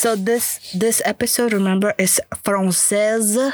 [0.00, 3.52] So this this episode, remember, is française.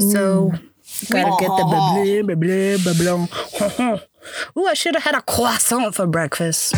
[0.00, 1.10] So mm.
[1.12, 3.28] gotta get the blah blah blah blah
[3.76, 4.00] blah.
[4.56, 6.72] Ooh, I should have had a croissant for breakfast.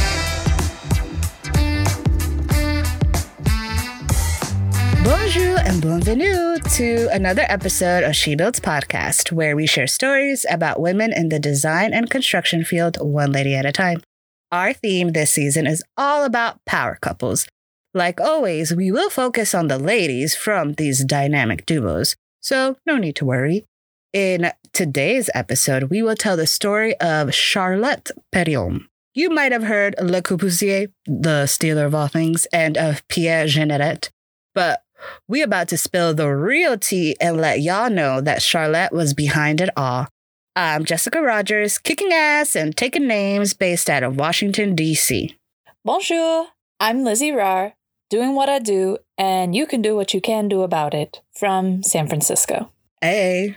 [5.06, 10.80] Bonjour and bienvenue to another episode of She Builds Podcast, where we share stories about
[10.80, 14.02] women in the design and construction field, one lady at a time.
[14.50, 17.46] Our theme this season is all about power couples.
[17.94, 23.16] Like always, we will focus on the ladies from these dynamic duos, so no need
[23.16, 23.66] to worry.
[24.14, 28.86] In today's episode, we will tell the story of Charlotte Perriand.
[29.14, 34.08] You might have heard Le Corbusier, the stealer of all things, and of Pierre Jeanneret,
[34.54, 34.82] but
[35.28, 39.60] we about to spill the real tea and let y'all know that Charlotte was behind
[39.60, 40.08] it all.
[40.56, 45.36] I'm Jessica Rogers, kicking ass and taking names based out of Washington, D.C.
[45.84, 46.48] Bonjour,
[46.80, 47.74] I'm Lizzie Rar,
[48.12, 51.82] doing what I do, and you can do what you can do about it from
[51.82, 52.70] San Francisco.
[53.00, 53.56] Hey.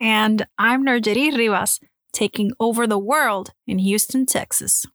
[0.00, 1.80] And I'm Nerjeri Rivas,
[2.12, 4.86] taking over the world in Houston, Texas.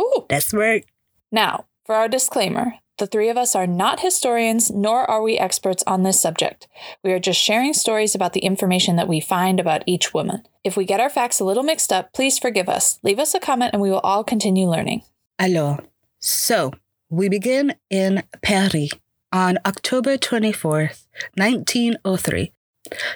[0.00, 0.26] Ooh.
[0.28, 0.84] That's right.
[1.32, 5.82] Now, for our disclaimer the three of us are not historians, nor are we experts
[5.86, 6.68] on this subject.
[7.02, 10.42] We are just sharing stories about the information that we find about each woman.
[10.64, 12.98] If we get our facts a little mixed up, please forgive us.
[13.02, 15.00] Leave us a comment and we will all continue learning.
[15.38, 15.80] Alors,
[16.18, 16.72] so
[17.10, 18.90] we begin in Paris
[19.32, 22.52] on October 24th, 1903.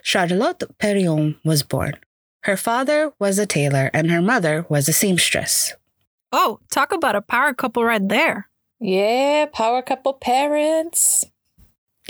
[0.03, 1.95] Charlotte Perriand was born.
[2.43, 5.75] Her father was a tailor and her mother was a seamstress.
[6.33, 8.49] Oh, talk about a power couple right there.
[8.81, 11.25] Yeah, power couple parents.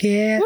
[0.03, 0.41] Yeah.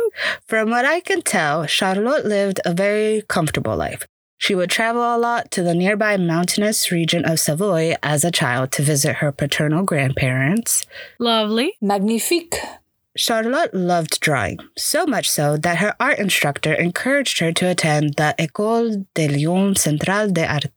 [0.44, 4.06] From what I can tell, Charlotte lived a very comfortable life.
[4.38, 8.70] She would travel a lot to the nearby mountainous region of Savoy as a child
[8.72, 10.86] to visit her paternal grandparents.
[11.18, 11.74] Lovely.
[11.80, 12.56] Magnifique.
[13.16, 18.32] Charlotte loved drawing, so much so that her art instructor encouraged her to attend the
[18.38, 20.70] École de Lyon Centrale des Arts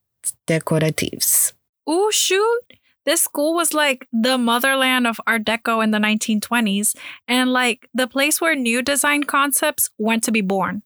[0.48, 1.52] Décoratifs.
[1.88, 2.60] Ooh, shoot.
[3.04, 6.96] This school was like the motherland of Art Deco in the 1920s
[7.28, 10.82] and like the place where new design concepts went to be born.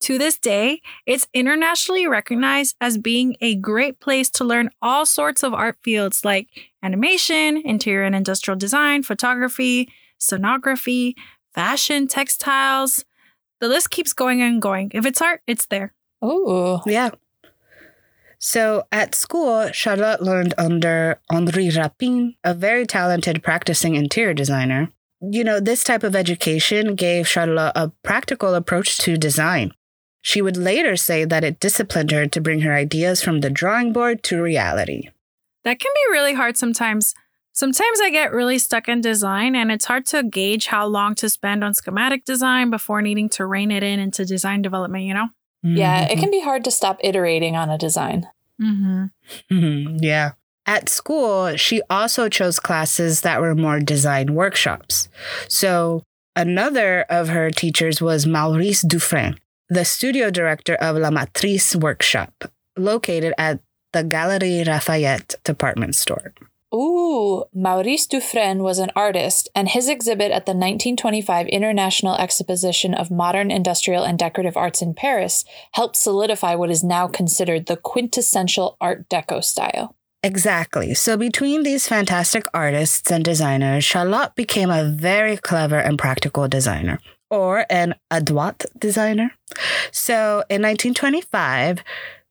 [0.00, 5.42] To this day, it's internationally recognized as being a great place to learn all sorts
[5.42, 6.48] of art fields like
[6.82, 11.14] animation, interior and industrial design, photography, sonography,
[11.54, 13.04] fashion, textiles.
[13.60, 14.90] The list keeps going and going.
[14.94, 15.92] If it's art, it's there.
[16.22, 17.10] Oh, Yeah.
[18.42, 24.88] So at school, Charlotte learned under Henri Rapin, a very talented practicing interior designer.
[25.20, 29.74] You know, this type of education gave Charlotte a practical approach to design.
[30.22, 33.92] She would later say that it disciplined her to bring her ideas from the drawing
[33.92, 35.08] board to reality.
[35.64, 37.14] That can be really hard sometimes.
[37.52, 41.28] Sometimes I get really stuck in design, and it's hard to gauge how long to
[41.28, 45.28] spend on schematic design before needing to rein it in into design development, you know?
[45.62, 46.12] Yeah, Mm-hmm.
[46.12, 48.28] it can be hard to stop iterating on a design.
[48.62, 49.04] Mm-hmm.
[49.50, 50.32] Mhm, yeah.
[50.66, 55.08] At school, she also chose classes that were more design workshops.
[55.48, 56.02] So,
[56.36, 59.38] another of her teachers was Maurice Dufresne,
[59.70, 63.60] the studio director of La Maîtrise Workshop, located at
[63.92, 66.34] the Galerie Lafayette department store.
[66.74, 73.10] Ooh, Maurice Dufresne was an artist, and his exhibit at the 1925 International Exposition of
[73.10, 78.76] Modern Industrial and Decorative Arts in Paris helped solidify what is now considered the quintessential
[78.80, 79.96] Art Deco style.
[80.22, 80.94] Exactly.
[80.94, 87.00] So, between these fantastic artists and designers, Charlotte became a very clever and practical designer,
[87.30, 89.32] or an adroit designer.
[89.92, 91.82] So, in 1925,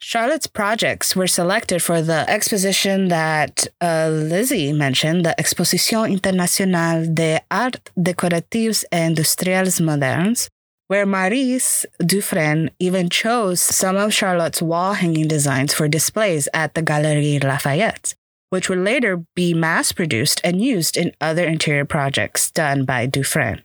[0.02, 7.42] Charlotte's projects were selected for the exposition that uh, Lizzie mentioned, the Exposition Internationale des
[7.52, 10.48] Arts Décoratifs et Industriels Modernes,
[10.88, 16.82] where Maurice Dufresne even chose some of Charlotte's wall hanging designs for displays at the
[16.82, 18.16] Galerie Lafayette,
[18.52, 23.64] which would later be mass produced and used in other interior projects done by Dufresne.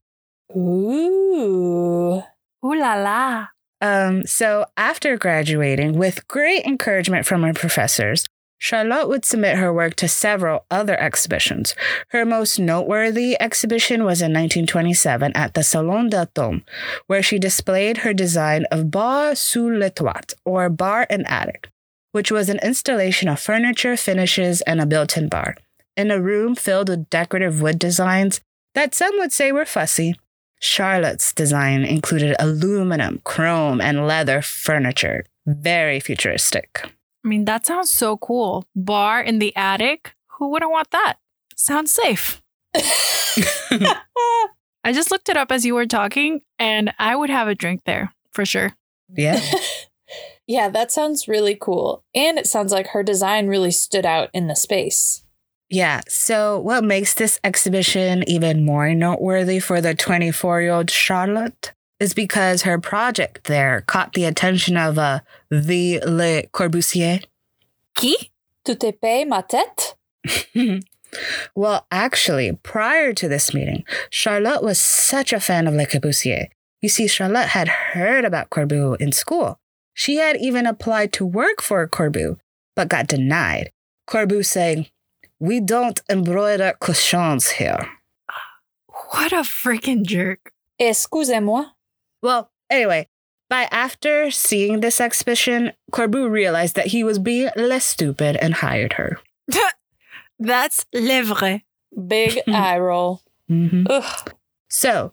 [0.56, 2.22] Ooh.
[2.64, 3.46] Ooh la la.
[3.80, 8.26] Um, so, after graduating, with great encouragement from her professors,
[8.58, 11.74] Charlotte would submit her work to several other exhibitions.
[12.08, 16.62] Her most noteworthy exhibition was in 1927 at the Salon d'Automne,
[17.06, 21.68] where she displayed her design of Bar sous le toit, or bar and attic,
[22.12, 25.56] which was an installation of furniture, finishes, and a built in bar,
[25.94, 28.40] in a room filled with decorative wood designs
[28.74, 30.14] that some would say were fussy.
[30.64, 35.25] Charlotte's design included aluminum, chrome, and leather furniture.
[35.46, 36.90] Very futuristic.
[37.25, 38.64] I mean, that sounds so cool.
[38.75, 40.14] Bar in the attic?
[40.38, 41.16] Who wouldn't want that?
[41.55, 42.43] Sounds safe.
[42.75, 42.81] I
[44.93, 48.14] just looked it up as you were talking, and I would have a drink there
[48.32, 48.75] for sure.
[49.14, 49.40] Yeah.
[50.46, 52.05] yeah, that sounds really cool.
[52.14, 55.23] And it sounds like her design really stood out in the space.
[55.70, 56.02] Yeah.
[56.08, 62.14] So, what makes this exhibition even more noteworthy for the 24 year old Charlotte is
[62.14, 65.20] because her project there caught the attention of uh,
[65.50, 67.25] the Le Corbusier.
[67.96, 68.31] Qui?
[68.64, 69.94] Tu te payes ma tête?
[71.55, 76.49] well, actually, prior to this meeting, Charlotte was such a fan of Le Corbusier.
[76.81, 79.58] You see, Charlotte had heard about Corbu in school.
[79.94, 82.38] She had even applied to work for Corbu,
[82.75, 83.70] but got denied.
[84.08, 84.88] Corbu saying,
[85.40, 87.88] We don't embroider cushions here.
[89.10, 90.52] What a freaking jerk.
[90.78, 91.66] Excusez-moi.
[92.22, 93.08] Well, anyway,
[93.50, 98.94] by after seeing this exhibition, Corbu realized that he was being less stupid and hired
[98.94, 99.19] her.
[100.38, 101.64] That's le vrai.
[102.06, 103.20] Big eye roll.
[103.50, 103.86] Mhm.
[103.88, 104.32] Ugh.
[104.69, 105.12] So,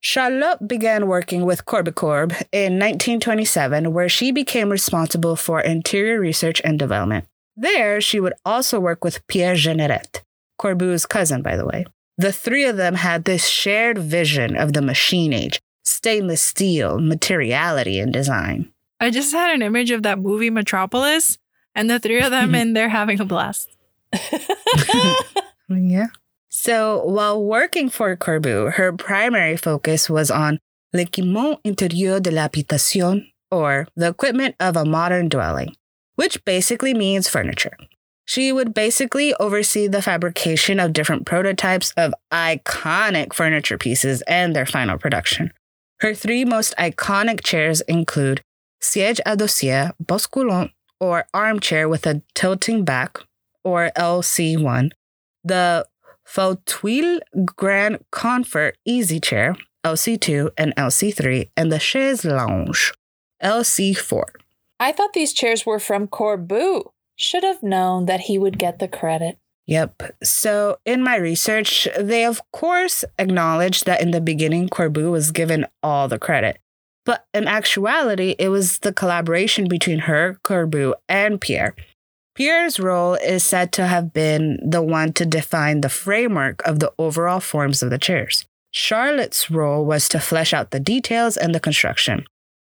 [0.00, 6.78] Charlotte began working with Corbicorb in 1927, where she became responsible for interior research and
[6.78, 7.26] development.
[7.62, 10.22] There, she would also work with Pierre Jeanneret,
[10.60, 11.84] Corbu's cousin, by the way.
[12.18, 18.00] The three of them had this shared vision of the machine age, stainless steel, materiality,
[18.00, 18.72] and design.
[18.98, 21.38] I just had an image of that movie Metropolis
[21.74, 23.70] and the three of them in there having a blast.
[25.68, 26.08] Yeah.
[26.50, 30.58] So while working for Corbu, her primary focus was on
[30.92, 35.74] l'équipement intérieur de l'habitation, or the equipment of a modern dwelling,
[36.16, 37.76] which basically means furniture.
[38.24, 44.66] She would basically oversee the fabrication of different prototypes of iconic furniture pieces and their
[44.66, 45.52] final production.
[46.00, 48.42] Her three most iconic chairs include
[48.80, 50.70] siège à dossier, basculant,
[51.00, 53.18] or armchair with a tilting back,
[53.64, 54.90] or LC1,
[55.44, 55.86] the
[56.24, 62.92] Fauteuil Grand Confort Easy Chair, LC2 and LC3, and the Chaise Lounge,
[63.42, 64.24] LC4.
[64.82, 66.90] I thought these chairs were from Corbu.
[67.14, 69.38] Should have known that he would get the credit.
[69.66, 70.16] Yep.
[70.24, 75.66] So, in my research, they of course acknowledged that in the beginning, Corbu was given
[75.84, 76.58] all the credit.
[77.06, 81.76] But in actuality, it was the collaboration between her, Corbu, and Pierre.
[82.34, 86.92] Pierre's role is said to have been the one to define the framework of the
[86.98, 88.46] overall forms of the chairs.
[88.72, 92.24] Charlotte's role was to flesh out the details and the construction.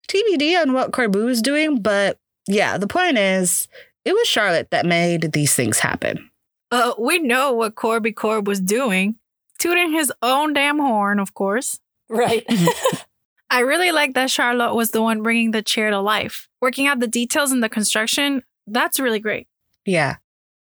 [0.09, 3.69] TBD on what Corbu was doing, but yeah, the point is,
[4.05, 6.31] it was Charlotte that made these things happen.
[6.71, 9.17] Uh, we know what Corby Corb was doing,
[9.59, 11.81] tooting his own damn horn, of course.
[12.09, 12.45] Right.
[13.51, 16.49] I really like that Charlotte was the one bringing the chair to life.
[16.61, 19.47] Working out the details in the construction, that's really great.
[19.87, 20.17] Yeah.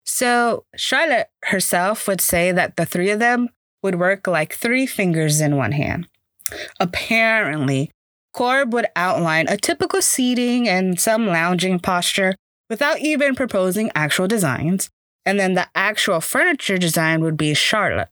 [0.06, 3.50] So Charlotte herself would say that the three of them
[3.84, 6.08] would work like three fingers in one hand.
[6.80, 7.92] Apparently,
[8.34, 12.36] Corb would outline a typical seating and some lounging posture
[12.70, 14.90] without even proposing actual designs.
[15.26, 18.10] And then the actual furniture design would be Charlotte.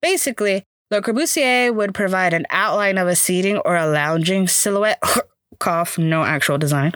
[0.00, 5.02] Basically, Le Corbusier would provide an outline of a seating or a lounging silhouette,
[5.58, 6.92] cough, no actual design,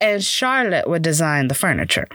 [0.00, 2.06] and Charlotte would design the furniture.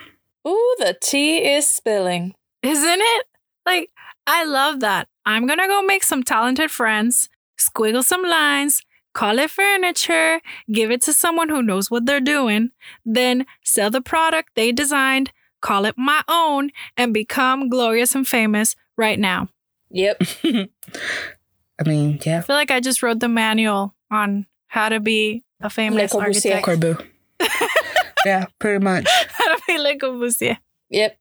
[0.48, 2.36] Ooh, the tea is spilling.
[2.62, 3.26] Isn't it?
[3.66, 3.90] Like,
[4.28, 5.08] I love that.
[5.26, 8.84] I'm gonna go make some talented friends, squiggle some lines,
[9.16, 10.42] call it furniture,
[10.72, 12.70] give it to someone who knows what they're doing,
[13.04, 15.32] then sell the product they designed,
[15.62, 19.48] call it my own, and become glorious and famous right now.
[19.90, 20.22] Yep.
[20.44, 22.40] I mean, yeah.
[22.40, 26.22] I feel like I just wrote the manual on how to be a famous Le
[26.22, 26.56] Corbusier.
[26.56, 26.66] architect.
[26.68, 27.08] Corbu.
[28.26, 29.08] yeah, pretty much.
[29.30, 30.58] how to be Le Corbusier.
[30.90, 31.18] Yep.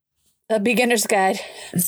[0.51, 1.41] A beginner's guide.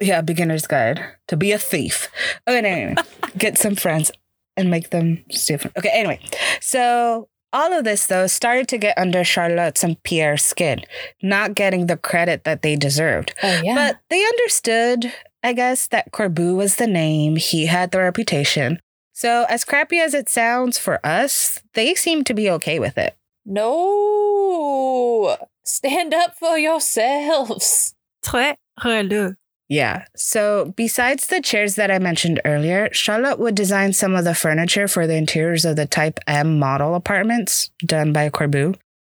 [0.00, 2.10] Yeah, beginner's guide to be a thief.
[2.48, 2.96] Okay, anyway,
[3.38, 4.10] get some friends
[4.56, 5.58] and make them steal.
[5.76, 6.20] Okay, anyway,
[6.60, 10.84] so all of this though started to get under Charlotte's and Pierre's skin,
[11.22, 13.34] not getting the credit that they deserved.
[13.42, 13.74] Oh yeah.
[13.74, 17.36] But they understood, I guess, that Corbu was the name.
[17.36, 18.80] He had the reputation.
[19.12, 23.14] So, as crappy as it sounds for us, they seem to be okay with it.
[23.44, 25.36] no.
[25.66, 27.94] Stand up for yourselves.
[28.22, 29.34] Très relou.
[29.74, 30.04] Yeah.
[30.14, 34.86] So, besides the chairs that I mentioned earlier, Charlotte would design some of the furniture
[34.86, 38.76] for the interiors of the Type M model apartments done by Corbu.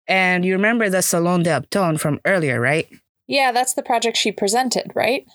[0.09, 2.89] And you remember the Salon d'Automne from earlier, right?
[3.27, 5.27] Yeah, that's the project she presented, right?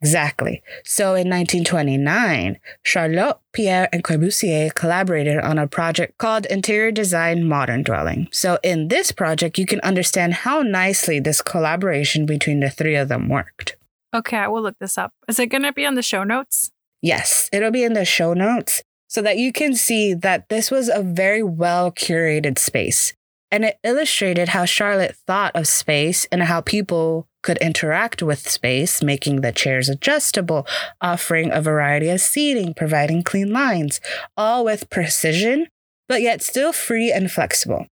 [0.00, 0.62] Exactly.
[0.84, 7.82] So in 1929, Charlotte, Pierre, and Corbusier collaborated on a project called Interior Design Modern
[7.82, 8.28] Dwelling.
[8.30, 13.08] So in this project, you can understand how nicely this collaboration between the three of
[13.08, 13.77] them worked.
[14.14, 15.12] Okay, I will look this up.
[15.28, 16.70] Is it gonna be on the show notes?
[17.02, 20.88] Yes, it'll be in the show notes so that you can see that this was
[20.88, 23.14] a very well curated space.
[23.50, 29.02] And it illustrated how Charlotte thought of space and how people could interact with space,
[29.02, 30.66] making the chairs adjustable,
[31.00, 34.00] offering a variety of seating, providing clean lines,
[34.36, 35.68] all with precision,
[36.08, 37.86] but yet still free and flexible.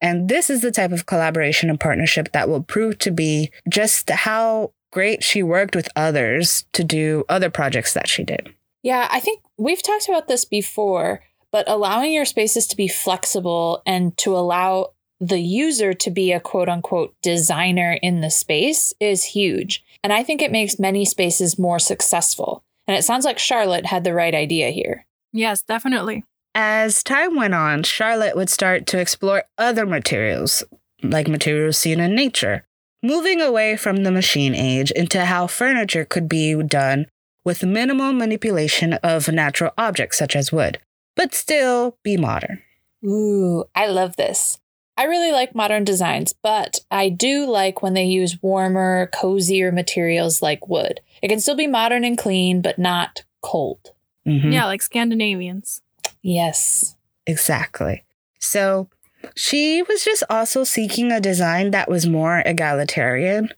[0.00, 4.08] And this is the type of collaboration and partnership that will prove to be just
[4.08, 8.54] how great she worked with others to do other projects that she did.
[8.82, 13.82] Yeah, I think we've talked about this before, but allowing your spaces to be flexible
[13.84, 19.24] and to allow the user to be a quote unquote designer in the space is
[19.24, 19.84] huge.
[20.02, 22.64] And I think it makes many spaces more successful.
[22.88, 25.06] And it sounds like Charlotte had the right idea here.
[25.32, 26.24] Yes, definitely.
[26.54, 30.64] As time went on, Charlotte would start to explore other materials,
[31.02, 32.66] like materials seen in nature,
[33.02, 37.06] moving away from the machine age into how furniture could be done
[37.44, 40.78] with minimal manipulation of natural objects such as wood,
[41.16, 42.62] but still be modern.
[43.04, 44.58] Ooh, I love this.
[44.96, 50.42] I really like modern designs, but I do like when they use warmer, cozier materials
[50.42, 51.00] like wood.
[51.22, 53.92] It can still be modern and clean, but not cold.
[54.26, 54.52] Mhm.
[54.52, 55.82] Yeah, like Scandinavians.
[56.20, 56.94] Yes.
[57.26, 58.04] Exactly.
[58.38, 58.88] So
[59.34, 63.50] she was just also seeking a design that was more egalitarian.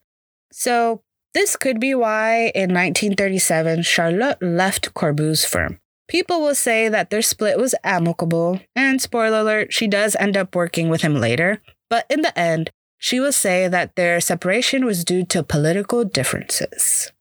[0.52, 1.02] So
[1.34, 5.80] this could be why in 1937 Charlotte left Corbu's firm.
[6.06, 10.54] People will say that their split was amicable, and spoiler alert, she does end up
[10.54, 11.62] working with him later.
[11.88, 17.12] But in the end, she will say that their separation was due to political differences.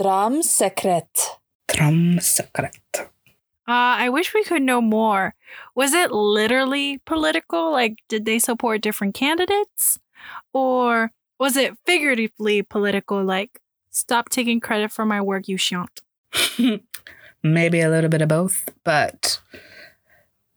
[0.00, 1.08] Dram secret.
[1.68, 2.76] Tram secret.
[3.68, 5.34] Uh, I wish we could know more.
[5.74, 7.70] Was it literally political?
[7.72, 9.98] Like, did they support different candidates?
[10.52, 13.22] Or was it figuratively political?
[13.22, 16.00] Like, stop taking credit for my work, you shan't.
[17.42, 19.40] Maybe a little bit of both, but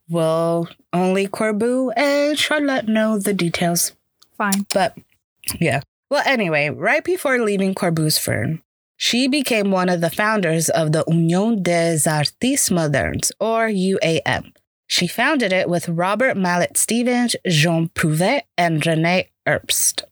[0.09, 3.93] well, only Corbu and Charlotte know the details.
[4.37, 4.65] Fine.
[4.73, 4.97] But
[5.59, 5.81] yeah.
[6.09, 8.61] Well, anyway, right before leaving Corbu's firm,
[9.03, 14.53] she became one of the founders of the Union des Artistes Modernes, or UAM.
[14.87, 20.03] She founded it with Robert Mallet Stevens, Jean Prouvé, and Rene Herbst.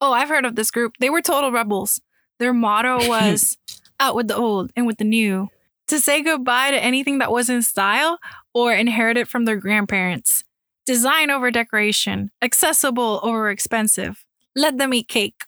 [0.00, 0.94] Oh, I've heard of this group.
[0.98, 2.00] They were total rebels.
[2.38, 3.58] Their motto was
[4.00, 5.50] out with the old and with the new,
[5.88, 8.18] to say goodbye to anything that was in style
[8.54, 10.42] or inherited from their grandparents.
[10.86, 14.24] Design over decoration, accessible over expensive.
[14.56, 15.44] Let them eat cake.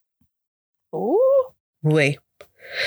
[0.95, 1.55] Ooh.
[1.83, 2.19] Oui.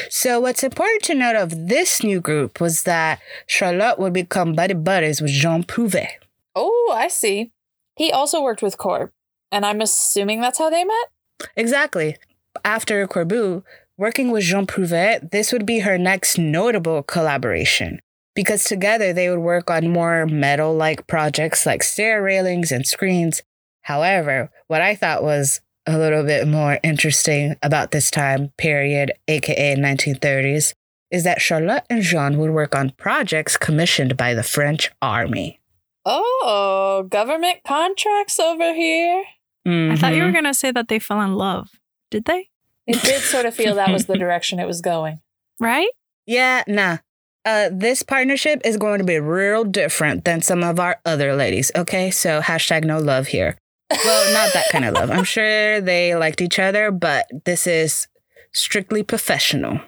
[0.09, 4.73] So, what's important to note of this new group was that Charlotte would become buddy
[4.73, 6.07] buddies with Jean Prouvé.
[6.55, 7.51] Oh, I see.
[7.95, 9.11] He also worked with Corb,
[9.51, 11.07] and I'm assuming that's how they met?
[11.55, 12.17] Exactly.
[12.63, 13.63] After Corbu,
[13.97, 17.99] working with Jean Prouvé, this would be her next notable collaboration
[18.35, 23.41] because together they would work on more metal like projects like stair railings and screens.
[23.81, 29.75] However, what I thought was a little bit more interesting about this time period, aka
[29.75, 30.73] 1930s,
[31.11, 35.59] is that Charlotte and Jean would work on projects commissioned by the French army.
[36.05, 39.23] Oh, government contracts over here.
[39.65, 40.33] I thought you were Mhm.
[40.33, 41.69] going to say that they fell in love.
[42.11, 42.49] Did they?
[42.85, 45.19] It did sort of feel that was the direction it was going.
[45.59, 45.89] right?
[46.25, 46.97] Yeah, nah.
[47.45, 51.71] Uh, this partnership is going to be real different than some of our other ladies.
[51.75, 53.57] Okay, so hashtag no love here.
[54.05, 55.11] Well, not that kind of love.
[55.11, 58.07] I'm sure they liked each other, but this is
[58.51, 59.79] strictly professional.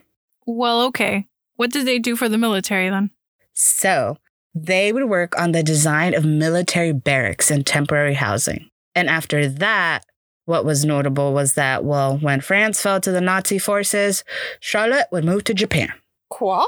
[0.46, 1.28] Well, okay.
[1.56, 3.12] What did they do for the military then?
[3.54, 4.18] So
[4.54, 8.70] they would work on the design of military barracks and temporary housing.
[8.94, 10.06] And after that,
[10.46, 14.24] what was notable was that, well, when France fell to the Nazi forces,
[14.60, 15.92] Charlotte would move to Japan.
[16.30, 16.64] Quoi?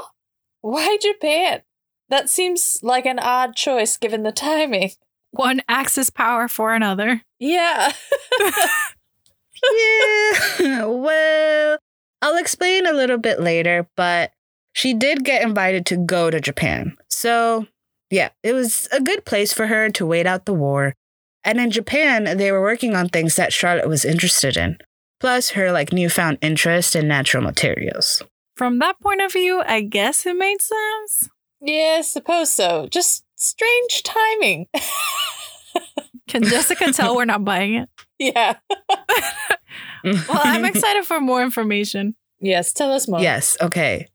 [0.60, 1.62] Why Japan?
[2.08, 4.90] That seems like an odd choice given the timing.
[5.30, 7.22] One axis power for another.
[7.38, 7.92] Yeah.
[10.60, 11.78] yeah, well,
[12.22, 14.32] I'll explain a little bit later, but
[14.72, 16.96] she did get invited to go to Japan.
[17.10, 17.66] So,
[18.10, 20.94] yeah, it was a good place for her to wait out the war.
[21.44, 24.78] And in Japan, they were working on things that Charlotte was interested in,
[25.20, 28.22] plus her like newfound interest in natural materials.
[28.56, 31.30] From that point of view, I guess it made sense.
[31.60, 32.88] yeah, suppose so.
[32.90, 34.66] Just strange timing.
[36.28, 37.88] Can Jessica tell we're not buying it?
[38.18, 38.56] yeah.
[40.04, 42.14] Well, I'm excited for more information.
[42.40, 43.20] Yes, tell us more.
[43.20, 44.06] Yes, okay.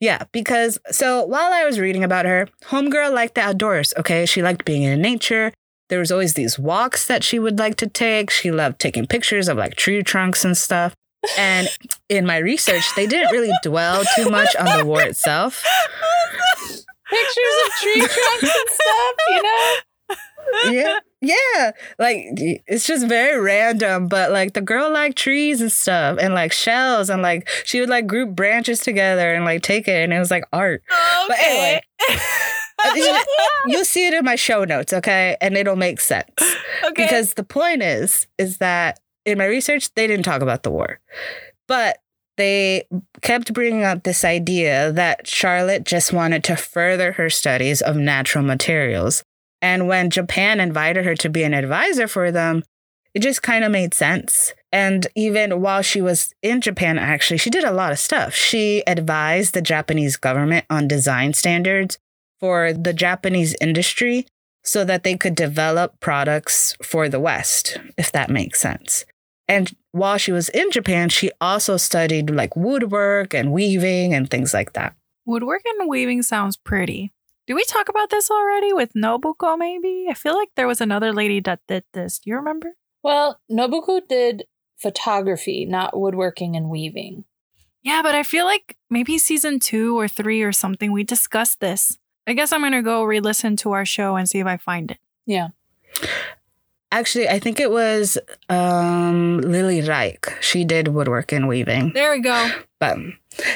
[0.00, 4.26] Yeah, because so while I was reading about her, Homegirl liked the outdoors, okay?
[4.26, 5.52] She liked being in nature.
[5.88, 8.30] There was always these walks that she would like to take.
[8.30, 10.92] She loved taking pictures of like tree trunks and stuff.
[11.38, 11.68] And
[12.08, 15.64] in my research, they didn't really dwell too much on the war itself.
[17.10, 19.74] Pictures of tree trunks and stuff, you know?
[20.70, 20.98] Yeah.
[21.20, 21.72] Yeah.
[21.98, 22.16] Like
[22.66, 27.10] it's just very random, but like the girl liked trees and stuff and like shells
[27.10, 30.30] and like she would like group branches together and like take it and it was
[30.30, 30.82] like art.
[31.28, 31.80] But anyway,
[32.94, 33.24] you-
[33.66, 35.36] you'll see it in my show notes, okay?
[35.40, 36.30] And it'll make sense.
[36.84, 37.04] okay.
[37.04, 41.00] Because the point is, is that in my research, they didn't talk about the war,
[41.66, 41.98] but
[42.38, 42.86] they
[43.20, 48.42] kept bringing up this idea that Charlotte just wanted to further her studies of natural
[48.42, 49.22] materials.
[49.60, 52.62] And when Japan invited her to be an advisor for them,
[53.14, 54.54] it just kind of made sense.
[54.70, 58.34] And even while she was in Japan, actually, she did a lot of stuff.
[58.34, 61.98] She advised the Japanese government on design standards
[62.38, 64.26] for the Japanese industry
[64.62, 69.04] so that they could develop products for the West, if that makes sense.
[69.48, 74.52] And while she was in Japan, she also studied like woodwork and weaving and things
[74.52, 74.94] like that.
[75.24, 77.12] Woodwork and weaving sounds pretty.
[77.46, 80.06] Did we talk about this already with Nobuko, maybe?
[80.10, 82.18] I feel like there was another lady that did this.
[82.18, 82.74] Do you remember?
[83.02, 84.44] Well, Nobuko did
[84.76, 87.24] photography, not woodworking and weaving.
[87.82, 91.96] Yeah, but I feel like maybe season two or three or something, we discussed this.
[92.26, 94.58] I guess I'm going to go re listen to our show and see if I
[94.58, 94.98] find it.
[95.24, 95.48] Yeah.
[96.90, 98.16] Actually, I think it was
[98.48, 100.26] um, Lily Reich.
[100.40, 101.92] She did woodwork and weaving.
[101.94, 102.50] There we go.
[102.80, 102.98] But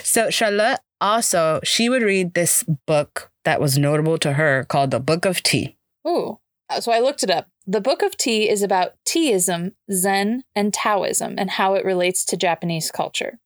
[0.03, 5.01] so Charlotte also she would read this book that was notable to her called the
[5.01, 5.77] Book of Tea.
[6.07, 6.39] Ooh.
[6.81, 7.49] So I looked it up.
[7.67, 12.37] The Book of Tea is about Teaism, Zen, and Taoism and how it relates to
[12.37, 13.39] Japanese culture.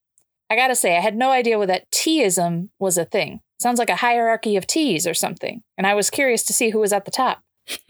[0.49, 3.41] I gotta say, I had no idea what that Teaism was a thing.
[3.59, 5.63] Sounds like a hierarchy of teas or something.
[5.77, 7.41] And I was curious to see who was at the top.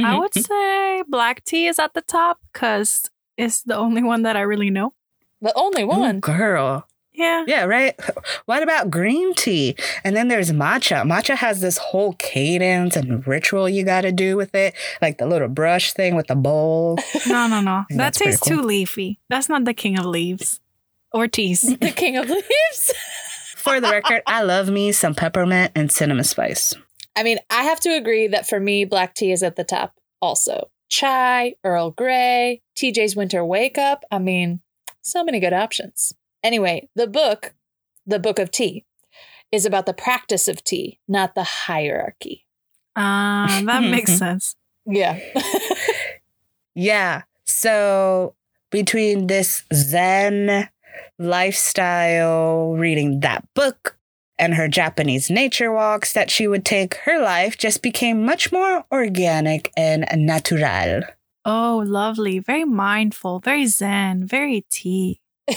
[0.01, 4.35] I would say black tea is at the top because it's the only one that
[4.35, 4.93] I really know.
[5.41, 6.19] The only Ooh, one.
[6.19, 6.87] girl.
[7.13, 7.45] Yeah.
[7.47, 7.99] Yeah, right.
[8.45, 9.75] What about green tea?
[10.05, 11.03] And then there's matcha.
[11.03, 15.25] Matcha has this whole cadence and ritual you got to do with it, like the
[15.25, 16.97] little brush thing with the bowl.
[17.27, 17.83] No, no, no.
[17.89, 18.57] that tastes cool.
[18.57, 19.19] too leafy.
[19.29, 20.61] That's not the king of leaves
[21.11, 21.61] or teas.
[21.61, 22.93] the king of leaves.
[23.57, 26.73] For the record, I love me some peppermint and cinnamon spice.
[27.17, 29.95] I mean, I have to agree that for me, black tea is at the top
[30.21, 30.69] also.
[30.89, 34.05] Chai, Earl Grey, TJ's Winter Wake Up.
[34.11, 34.61] I mean,
[35.01, 36.13] so many good options.
[36.43, 37.53] Anyway, the book,
[38.05, 38.85] The Book of Tea,
[39.51, 42.45] is about the practice of tea, not the hierarchy.
[42.95, 44.55] Ah, that makes sense.
[44.85, 45.19] Yeah.
[46.77, 47.23] Yeah.
[47.43, 48.35] So
[48.69, 50.69] between this Zen
[51.17, 53.96] lifestyle, reading that book,
[54.39, 58.85] and her Japanese nature walks that she would take, her life just became much more
[58.91, 61.03] organic and natural.
[61.45, 62.39] Oh, lovely.
[62.39, 65.21] Very mindful, very zen, very tea.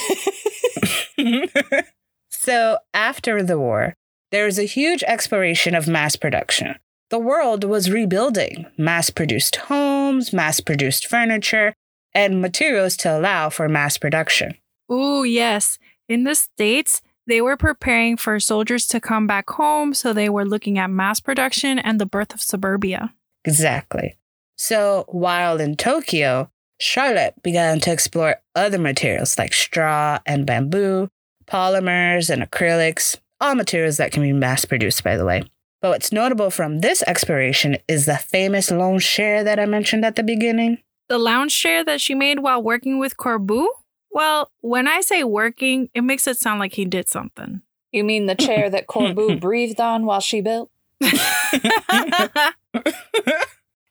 [2.30, 3.94] so after the war,
[4.30, 6.76] there was a huge exploration of mass production.
[7.10, 11.74] The world was rebuilding mass produced homes, mass produced furniture,
[12.14, 14.54] and materials to allow for mass production.
[14.92, 15.78] Ooh, yes.
[16.08, 20.44] In the States, they were preparing for soldiers to come back home, so they were
[20.44, 23.14] looking at mass production and the birth of suburbia.
[23.44, 24.16] Exactly.
[24.56, 31.08] So while in Tokyo, Charlotte began to explore other materials like straw and bamboo,
[31.46, 35.42] polymers and acrylics, all materials that can be mass produced, by the way.
[35.80, 40.16] But what's notable from this exploration is the famous lounge chair that I mentioned at
[40.16, 40.78] the beginning.
[41.08, 43.66] The lounge chair that she made while working with Corbu?
[44.10, 47.62] Well, when I say working, it makes it sound like he did something.
[47.92, 50.70] You mean the chair that Corbu breathed on while she built?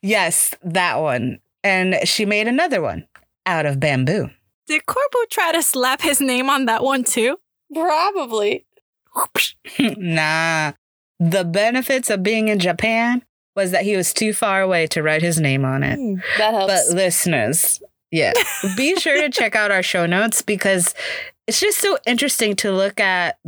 [0.02, 1.40] Yes, that one.
[1.64, 3.08] And she made another one
[3.46, 4.30] out of bamboo.
[4.68, 7.38] Did Corbu try to slap his name on that one too?
[7.74, 8.66] Probably.
[9.80, 10.74] nah.
[11.20, 13.24] The benefits of being in Japan
[13.56, 15.98] was that he was too far away to write his name on it.
[15.98, 16.88] Hmm, that helps.
[16.88, 18.34] But listeners, yeah,
[18.78, 20.94] be sure to check out our show notes because
[21.48, 23.40] it's just so interesting to look at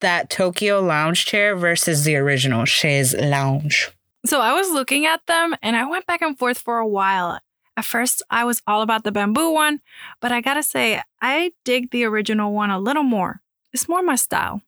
[0.00, 3.90] that Tokyo lounge chair versus the original chaise lounge.
[4.26, 7.38] So I was looking at them and I went back and forth for a while.
[7.78, 9.80] At first, I was all about the bamboo one,
[10.20, 13.40] but I gotta say, I dig the original one a little more.
[13.72, 14.62] It's more my style.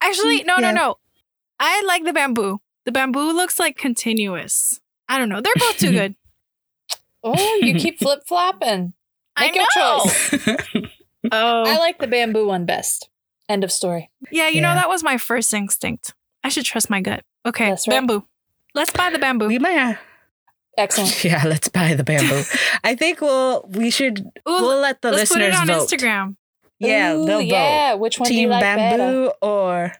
[0.00, 0.72] Actually, mm, no, Yeah.
[0.72, 0.94] no, no.
[1.58, 2.60] I like the bamboo.
[2.84, 4.80] The bamboo looks like continuous.
[5.08, 5.40] I don't know.
[5.40, 6.14] They're both too good.
[7.24, 8.92] Oh, you keep flip flopping.
[9.38, 10.04] Make I your know.
[10.04, 10.86] choice.
[11.32, 13.10] Oh, I like the bamboo one best.
[13.46, 14.10] End of story.
[14.30, 14.48] yeah.
[14.48, 16.14] You know that was my first instinct.
[16.42, 17.22] I should trust my gut.
[17.44, 17.96] Okay, That's right.
[17.96, 18.24] bamboo.
[18.74, 19.46] Let's buy the bamboo.
[19.48, 19.98] We might have,
[20.78, 21.22] Excellent.
[21.24, 22.42] yeah, let's buy the bamboo.
[22.82, 25.86] I think we'll we should Ooh, we'll let the Let's put it on vote.
[25.88, 26.36] Instagram.
[26.78, 27.44] Yeah, Ooh, they'll vote.
[27.44, 27.94] yeah.
[27.94, 28.96] Which one do you Team like better?
[28.96, 29.92] bamboo or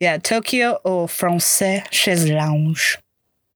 [0.00, 2.98] yeah, Tokyo or Francais chaise lounge.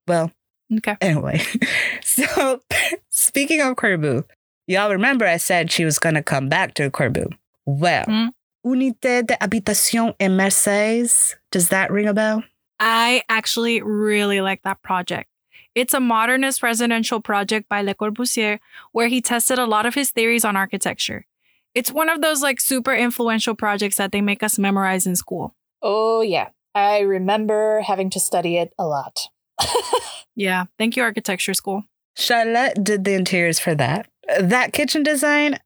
[0.07, 0.31] Well,
[0.77, 0.97] Okay.
[1.01, 1.41] anyway.
[2.03, 2.61] So
[3.11, 4.25] speaking of Corbu,
[4.67, 7.33] y'all remember I said she was gonna come back to Corbu.
[7.67, 8.31] Well, Mm.
[8.67, 11.37] Unité de Habitation et Mercedes.
[11.53, 12.43] Does that ring a bell?
[12.81, 15.29] I actually really like that project.
[15.75, 18.59] It's a modernist residential project by Le Corbusier
[18.93, 21.25] where he tested a lot of his theories on architecture.
[21.75, 25.55] It's one of those like super influential projects that they make us memorize in school.
[25.83, 26.49] Oh, yeah.
[26.75, 29.29] I remember having to study it a lot.
[30.39, 31.83] Yeah, thank you architecture school.
[32.17, 34.07] Charlotte did the interiors for that.
[34.41, 35.59] That kitchen design,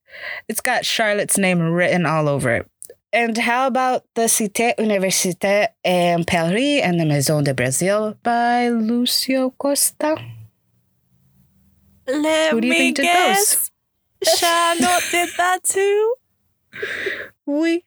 [0.49, 2.71] it's got Charlotte's name written all over it.
[3.13, 9.51] And how about the Cité Universitaire in Paris and the Maison de Brazil by Lucio
[9.59, 10.17] Costa?
[12.07, 13.71] Let Who do you me think did guess.
[14.39, 16.15] Charlotte did that too.
[17.45, 17.85] Oui.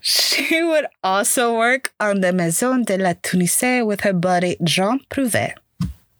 [0.00, 5.54] She would also work on the Maison de la Tunisie with her buddy Jean Prouvé.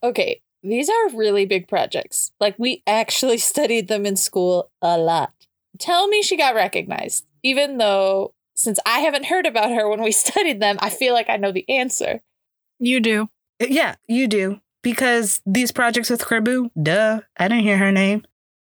[0.02, 2.32] Okay, these are really big projects.
[2.40, 5.32] Like, we actually studied them in school a lot.
[5.78, 10.12] Tell me she got recognized, even though since I haven't heard about her when we
[10.26, 12.22] studied them, I feel like I know the answer.
[12.78, 13.28] You do.
[13.60, 14.60] Yeah, you do.
[14.82, 18.24] Because these projects with Corbu, duh, I didn't hear her name.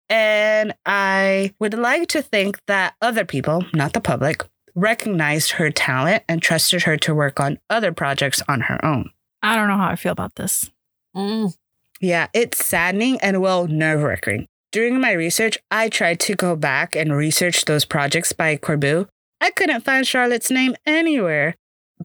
[0.09, 4.43] And I would like to think that other people, not the public,
[4.75, 9.09] recognized her talent and trusted her to work on other projects on her own.
[9.41, 10.69] I don't know how I feel about this.
[11.15, 11.55] Mm.
[12.01, 14.47] Yeah, it's saddening and well, nerve wracking.
[14.71, 19.07] During my research, I tried to go back and research those projects by Corbu.
[19.39, 21.55] I couldn't find Charlotte's name anywhere.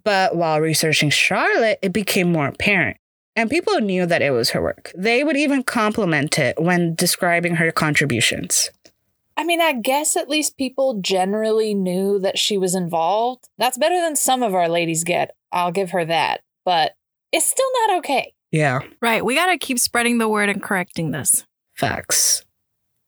[0.05, 2.97] But while researching Charlotte, it became more apparent.
[3.41, 4.93] And people knew that it was her work.
[4.95, 8.69] They would even compliment it when describing her contributions.
[9.35, 13.49] I mean, I guess at least people generally knew that she was involved.
[13.57, 15.35] That's better than some of our ladies get.
[15.53, 16.43] I'll give her that.
[16.67, 16.93] But
[17.33, 18.35] it's still not okay.
[18.53, 21.45] Yeah, Right, we gotta keep spreading the word and correcting this.
[21.75, 22.45] facts.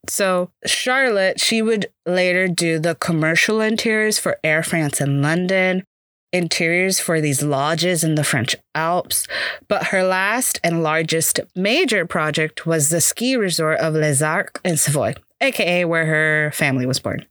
[0.09, 5.85] So, Charlotte, she would later do the commercial interiors for Air France in London,
[6.33, 9.27] interiors for these lodges in the French Alps.
[9.69, 14.77] But her last and largest major project was the ski resort of Les Arcs in
[14.77, 17.27] Savoy, aka where her family was born.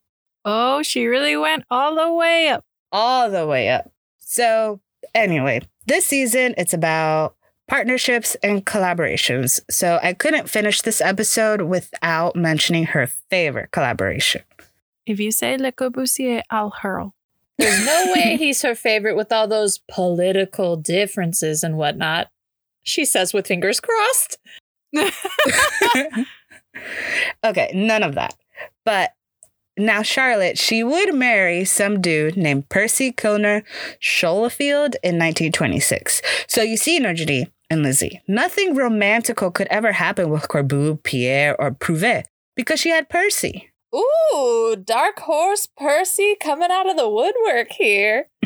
[0.46, 2.64] Oh, she really went all the way up.
[2.92, 3.92] all the way up.
[4.20, 4.80] So,
[5.14, 7.36] anyway, this season it's about
[7.68, 9.60] partnerships and collaborations.
[9.70, 14.42] So, I couldn't finish this episode without mentioning her favorite collaboration.
[15.06, 17.16] If you say Le Corbusier, I'll hurl.
[17.58, 22.30] There's no way he's her favorite with all those political differences and whatnot.
[22.84, 24.38] She says with fingers crossed.
[27.44, 28.36] okay, none of that.
[28.84, 29.12] But
[29.78, 33.64] now, Charlotte, she would marry some dude named Percy Kilner
[34.00, 36.22] Scholefield in 1926.
[36.48, 41.72] So you see, Nurjity and Lizzie, nothing romantical could ever happen with Corbu, Pierre, or
[41.72, 43.71] Prouvé because she had Percy.
[43.96, 48.28] Ooh, dark horse Percy coming out of the woodwork here.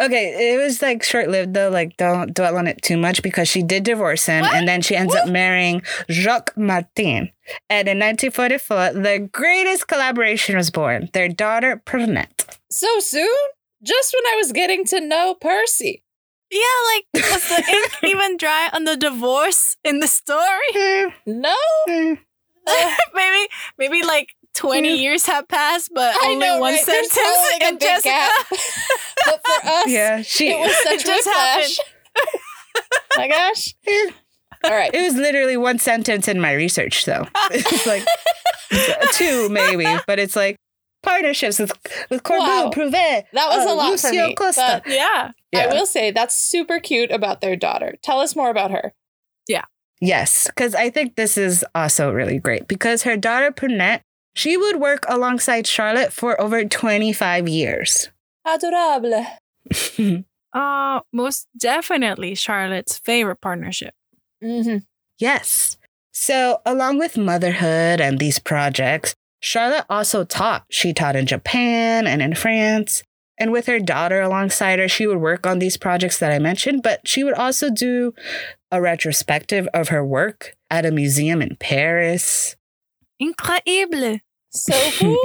[0.00, 1.70] okay, it was like short lived though.
[1.70, 4.54] Like, don't dwell on it too much because she did divorce him What?
[4.54, 7.30] and then she ends up marrying Jacques Martin.
[7.68, 12.58] And in 1944, the greatest collaboration was born their daughter, Pernette.
[12.70, 13.28] So soon?
[13.82, 16.02] just when I was getting to know Percy.
[16.50, 16.60] Yeah,
[16.94, 20.74] like was the ink even dry on the divorce in the story?
[20.74, 21.54] Eh, No,
[21.88, 22.16] eh.
[23.14, 26.86] maybe, maybe like twenty years have passed, but I only know, one right?
[26.86, 27.36] There's sentence.
[27.36, 28.08] only like a in big Jessica.
[28.08, 28.46] gap.
[29.26, 30.48] but for us, Yeah, she.
[30.50, 31.78] it was such It just whiplash.
[33.16, 33.74] My gosh!
[34.64, 37.26] All right, It was literally one sentence in my research, though.
[37.50, 38.04] It's like
[39.14, 40.56] two, maybe, but it's like
[41.02, 41.72] partnerships with
[42.10, 42.70] with Corbu, Wow.
[42.72, 42.90] Prouvé.
[42.92, 44.34] that was uh, a lot for Lucio me.
[44.34, 44.82] Costa.
[44.84, 45.32] But Yeah.
[45.54, 47.96] I will say that's super cute about their daughter.
[48.02, 48.92] Tell us more about her.
[50.00, 54.02] Yes, because I think this is also really great because her daughter Pernette,
[54.34, 58.08] she would work alongside Charlotte for over 25 years.
[58.46, 59.26] Adorable.
[60.52, 63.94] Uh, most definitely Charlotte's favorite partnership.
[64.42, 64.78] Mm-hmm.
[65.18, 65.76] yes.
[66.12, 70.64] So, along with motherhood and these projects, Charlotte also taught.
[70.68, 73.04] She taught in Japan and in France.
[73.40, 76.82] And with her daughter alongside her, she would work on these projects that I mentioned,
[76.82, 78.12] but she would also do
[78.70, 82.54] a retrospective of her work at a museum in Paris.
[83.20, 84.20] Increíble.
[84.50, 85.18] So cool.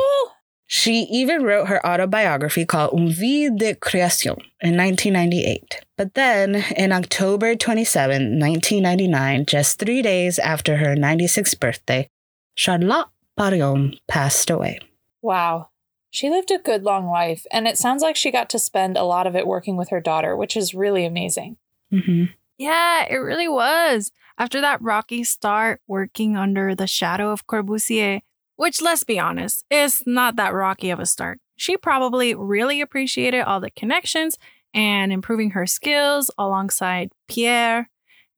[0.67, 5.81] She even wrote her autobiography called Une vie de création in 1998.
[5.95, 12.07] But then, in October 27, 1999, just three days after her 96th birthday,
[12.55, 14.79] Charlotte Perriand passed away.
[15.21, 15.67] wow.
[16.15, 19.03] She lived a good long life, and it sounds like she got to spend a
[19.03, 21.57] lot of it working with her daughter, which is really amazing.
[21.91, 22.31] Mm-hmm.
[22.57, 24.13] Yeah, it really was.
[24.37, 28.21] After that rocky start working under the shadow of Corbusier,
[28.55, 31.41] which let's be honest, is not that rocky of a start.
[31.57, 34.37] She probably really appreciated all the connections
[34.73, 37.89] and improving her skills alongside Pierre.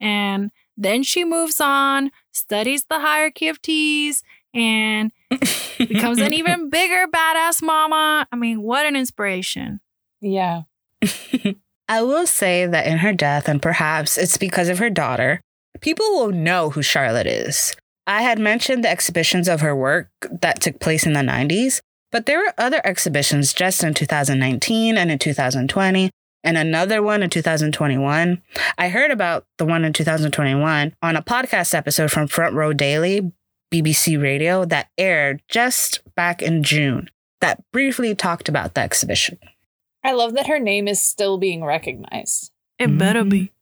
[0.02, 7.08] And then she moves on, studies the hierarchy of teas, and becomes an even bigger
[7.08, 8.28] badass mama.
[8.32, 9.80] I mean, what an inspiration.
[10.22, 10.64] Yeah.
[11.90, 15.42] I will say that in her death, and perhaps it's because of her daughter,
[15.80, 17.76] people will know who Charlotte is.
[18.06, 20.10] I had mentioned the exhibitions of her work
[20.42, 25.12] that took place in the 90s, but there were other exhibitions just in 2019 and
[25.12, 26.10] in 2020,
[26.44, 28.42] and another one in 2021.
[28.78, 33.32] I heard about the one in 2021 on a podcast episode from Front Row Daily,
[33.72, 37.10] BBC Radio, that aired just back in June,
[37.42, 39.38] that briefly talked about the exhibition.
[40.04, 42.52] I love that her name is still being recognized.
[42.80, 43.40] It better be.
[43.40, 43.54] Mm-hmm.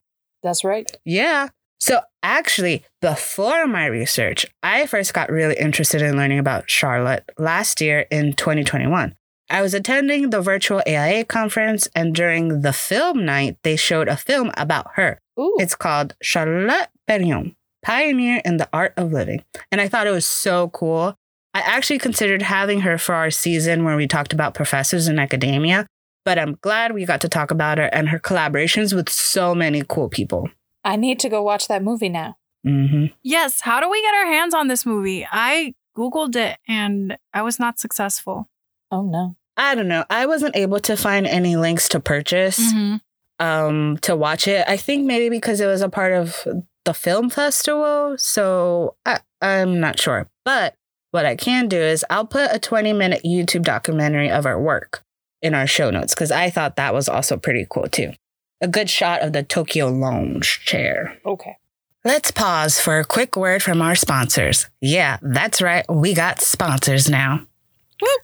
[0.44, 0.89] That's right.
[1.04, 1.50] Yeah.
[1.80, 7.82] So actually, before my research, I first got really interested in learning about Charlotte last
[7.82, 9.15] year in 2021.
[9.50, 14.18] I was attending the virtual AIA conference, and during the film night, they showed a
[14.18, 15.20] film about her.
[15.39, 15.58] Ooh.
[15.60, 19.43] It's called Charlotte Perriand, Pioneer in the Art of Living.
[19.71, 21.15] And I thought it was so cool.
[21.54, 25.86] I actually considered having her for our season where we talked about professors in academia,
[26.26, 29.84] but I'm glad we got to talk about her and her collaborations with so many
[29.88, 30.50] cool people.
[30.84, 32.38] I need to go watch that movie now.
[32.63, 35.26] hmm Yes, how do we get our hands on this movie?
[35.32, 38.50] I Googled it and I was not successful.
[38.91, 39.36] Oh no.
[39.56, 40.04] I don't know.
[40.10, 43.00] I wasn't able to find any links to purchase Mhm.
[43.39, 44.65] um to watch it.
[44.67, 46.45] I think maybe because it was a part of
[46.86, 50.28] the film festival, so I, I'm not sure.
[50.43, 50.76] But
[51.12, 55.04] what I can do is I'll put a 20 minute YouTube documentary of our work
[55.41, 58.13] in our show notes because I thought that was also pretty cool too.
[58.62, 61.17] A good shot of the Tokyo Lounge chair.
[61.26, 61.58] Okay.
[62.04, 64.69] Let's pause for a quick word from our sponsors.
[64.80, 65.86] Yeah, that's right.
[65.89, 67.41] We got sponsors now.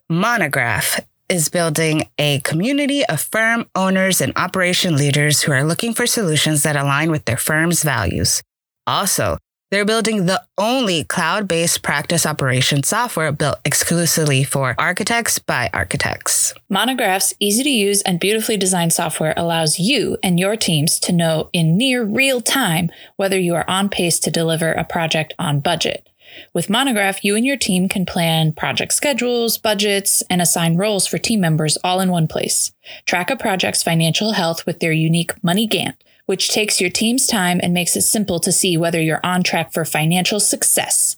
[0.10, 6.06] Monograph is building a community of firm owners and operation leaders who are looking for
[6.06, 8.44] solutions that align with their firm's values.
[8.88, 9.38] Also,
[9.72, 16.54] they're building the only cloud based practice operation software built exclusively for architects by architects.
[16.70, 21.50] Monograph's easy to use and beautifully designed software allows you and your teams to know
[21.54, 26.10] in near real time whether you are on pace to deliver a project on budget.
[26.54, 31.18] With Monograph, you and your team can plan project schedules, budgets, and assign roles for
[31.18, 32.72] team members all in one place.
[33.06, 35.96] Track a project's financial health with their unique Money Gantt,
[36.32, 39.74] which takes your team's time and makes it simple to see whether you're on track
[39.74, 41.18] for financial success.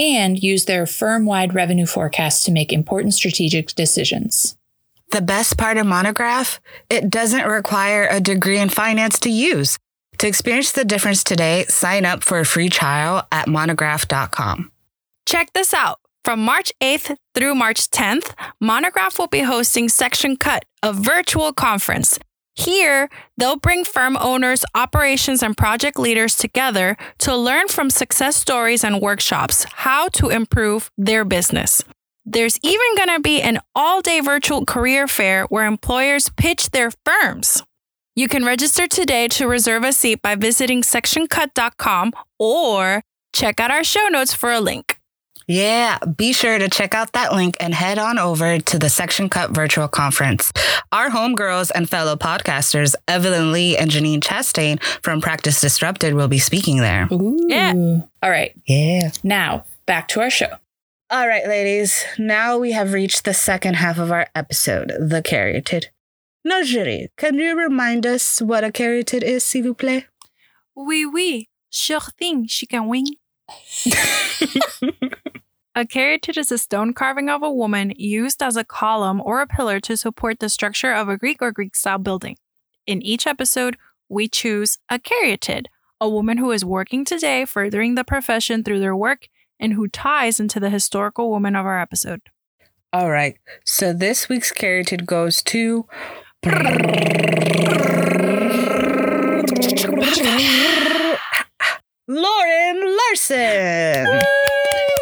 [0.00, 4.56] And use their firm wide revenue forecast to make important strategic decisions.
[5.12, 6.58] The best part of Monograph?
[6.90, 9.78] It doesn't require a degree in finance to use.
[10.18, 14.72] To experience the difference today, sign up for a free trial at monograph.com.
[15.24, 16.00] Check this out.
[16.24, 22.18] From March 8th through March 10th, Monograph will be hosting Section Cut, a virtual conference.
[22.58, 28.82] Here, they'll bring firm owners, operations, and project leaders together to learn from success stories
[28.82, 31.84] and workshops how to improve their business.
[32.24, 36.90] There's even going to be an all day virtual career fair where employers pitch their
[37.06, 37.62] firms.
[38.16, 43.84] You can register today to reserve a seat by visiting sectioncut.com or check out our
[43.84, 44.97] show notes for a link.
[45.48, 49.30] Yeah, be sure to check out that link and head on over to the Section
[49.30, 50.52] Cut virtual conference.
[50.92, 56.38] Our homegirls and fellow podcasters, Evelyn Lee and Janine Chastain from Practice Disrupted, will be
[56.38, 57.08] speaking there.
[57.10, 57.72] Yeah.
[58.22, 58.54] All right.
[58.66, 59.10] Yeah.
[59.24, 60.50] Now, back to our show.
[61.08, 62.04] All right, ladies.
[62.18, 65.86] Now we have reached the second half of our episode, the caryatid.
[66.46, 70.04] Najiri, can you remind us what a caryatid is, s'il vous plaît?
[70.76, 73.06] Oui, oui, sure thing, she can wing.
[75.74, 79.46] a caryatid is a stone carving of a woman used as a column or a
[79.46, 82.36] pillar to support the structure of a Greek or Greek style building.
[82.86, 83.76] In each episode,
[84.08, 85.66] we choose a caryatid,
[86.00, 89.28] a woman who is working today, furthering the profession through their work,
[89.60, 92.22] and who ties into the historical woman of our episode.
[92.92, 93.36] All right.
[93.64, 95.86] So this week's caryatid goes to
[102.08, 104.22] Lauren Larson.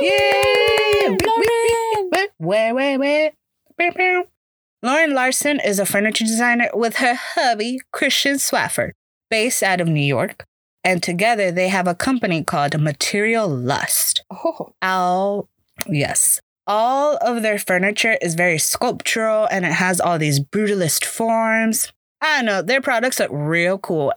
[0.02, 0.36] Yay!
[2.38, 3.33] Where, where, where?
[4.83, 8.92] Lauren Larson is a furniture designer with her hubby, Christian Swafford,
[9.31, 10.44] based out of New York.
[10.85, 14.22] And together they have a company called Material Lust.
[14.31, 14.75] Oh.
[14.83, 15.49] All,
[15.88, 16.40] yes.
[16.66, 21.92] All of their furniture is very sculptural and it has all these brutalist forms.
[22.20, 24.12] I don't know, their products look real cool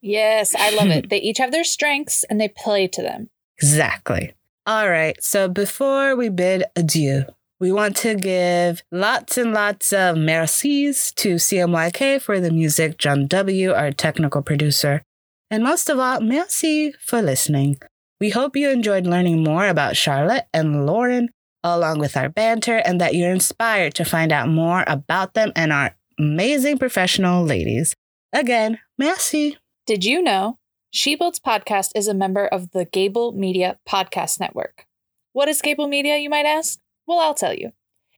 [0.01, 1.09] yes, I love it.
[1.11, 3.31] They each have their strengths and they play to them.
[3.59, 4.33] Exactly.
[4.67, 7.25] All right, so before we bid adieu,
[7.59, 13.27] we want to give lots and lots of mercies to CMYK for the music, John
[13.27, 15.03] W., our technical producer,
[15.51, 17.79] and most of all, merci for listening.
[18.21, 21.29] We hope you enjoyed learning more about Charlotte and Lauren,
[21.65, 25.73] along with our banter, and that you're inspired to find out more about them and
[25.73, 27.97] our amazing professional ladies.
[28.33, 29.59] Again, merci.
[29.87, 30.59] Did you know
[30.93, 34.87] She Builds Podcast is a member of the Gable Media Podcast Network?
[35.33, 36.79] What is Gable Media, you might ask?
[37.09, 37.73] Well, I'll tell you.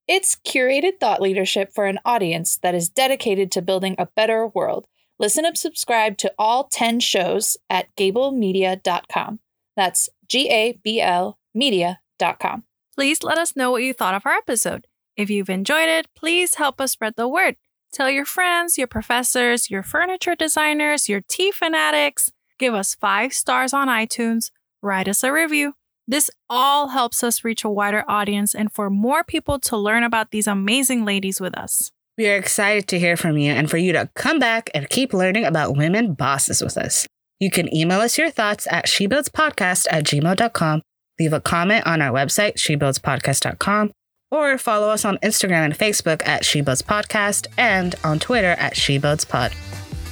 [0.06, 4.86] It's curated thought leadership for an audience that is dedicated to building a better world.
[5.18, 9.38] Listen and subscribe to all 10 shows at gablemedia.com.
[9.76, 12.64] That's G A B L media.com.
[12.94, 14.86] Please let us know what you thought of our episode.
[15.16, 17.56] If you've enjoyed it, please help us spread the word.
[17.94, 22.32] Tell your friends, your professors, your furniture designers, your tea fanatics.
[22.58, 24.50] Give us five stars on iTunes.
[24.82, 25.74] Write us a review.
[26.08, 30.32] This all helps us reach a wider audience and for more people to learn about
[30.32, 31.92] these amazing ladies with us.
[32.18, 35.14] We are excited to hear from you and for you to come back and keep
[35.14, 37.06] learning about women bosses with us.
[37.38, 40.82] You can email us your thoughts at shebuildspodcast at gmail.com,
[41.20, 43.92] leave a comment on our website, shebuildspodcast.com,
[44.34, 49.54] or follow us on Instagram and Facebook at shebuildspodcast and on Twitter at shebuildspod.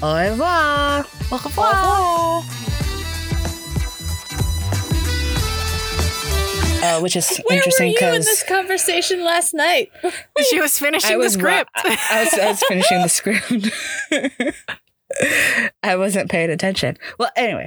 [0.02, 1.04] Au revoir!
[1.30, 2.42] Au revoir.
[6.84, 9.90] Uh, which is Where interesting were you in this conversation last night?
[10.50, 11.70] She was finishing I was the script.
[11.76, 14.56] I, I was, I was finishing the script.
[15.82, 16.98] I wasn't paying attention.
[17.18, 17.66] Well, anyway.